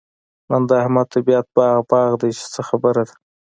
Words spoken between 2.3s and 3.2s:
چې څه خبره ده؟